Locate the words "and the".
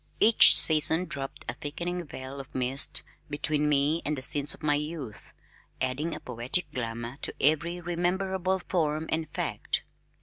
4.03-4.23